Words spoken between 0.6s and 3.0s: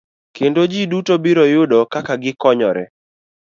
ji duto biro yudo kaka gikonyore.